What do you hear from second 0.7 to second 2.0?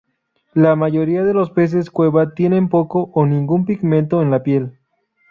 mayoría de los peces